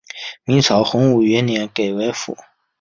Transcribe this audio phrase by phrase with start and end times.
[0.45, 2.35] 明朝洪武元年改为府。